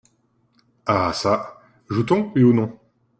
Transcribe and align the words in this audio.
Ah 0.87 1.11
çà! 1.13 1.61
joue-t-on, 1.91 2.31
oui 2.33 2.41
ou 2.43 2.53
non? 2.53 2.75